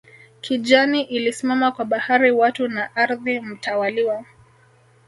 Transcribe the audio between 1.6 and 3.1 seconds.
kwa bahari watu na